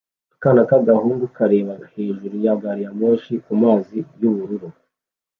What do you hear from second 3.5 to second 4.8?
mazi y'ubururu